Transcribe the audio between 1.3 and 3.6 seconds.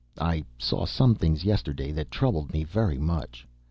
yesterday that troubled me very much.